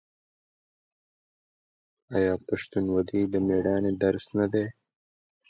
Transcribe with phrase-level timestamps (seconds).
[2.15, 4.65] آیا پښتونولي د میړانې درس نه دی؟